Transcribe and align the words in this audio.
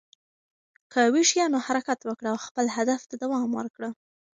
که 0.91 1.01
ویښ 1.13 1.29
یې، 1.37 1.45
نو 1.53 1.59
حرکت 1.67 1.99
وکړه 2.03 2.27
او 2.31 2.37
خپلې 2.45 2.69
هدف 2.77 3.01
ته 3.09 3.15
دوام 3.23 3.49
ورکړه. 3.55 3.89